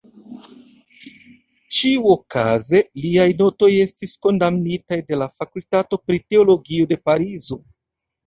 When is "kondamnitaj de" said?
4.27-5.19